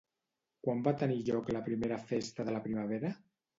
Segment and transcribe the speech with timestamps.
[0.67, 3.15] Quan va tenir lloc la I Festa de la Primavera?